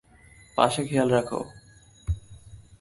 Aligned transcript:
পাশে 0.57 0.81
খেয়াল 0.85 1.09
রেখো। 1.15 1.39